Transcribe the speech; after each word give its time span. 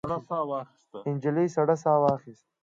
نجلۍ 1.13 1.47
سړه 1.55 1.75
ساه 1.83 1.99
واخیسته. 2.03 2.49